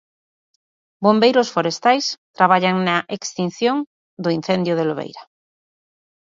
[1.05, 2.03] Bombeiros forestais
[2.37, 3.77] traballan na extinción
[4.23, 5.23] do incendio de Lobeira.